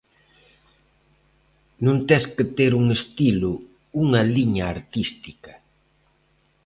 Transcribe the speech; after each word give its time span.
Non 1.85 1.97
tes 2.07 2.23
que 2.35 2.45
ter 2.57 2.71
un 2.81 2.85
estilo, 2.99 3.51
unha 4.03 4.21
'liña'artística. 4.29 5.53